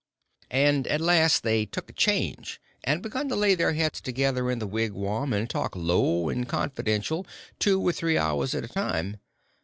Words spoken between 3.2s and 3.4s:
to